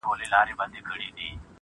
[0.03, 1.39] په یوه لیدو په زړه باندي خوږ من سو-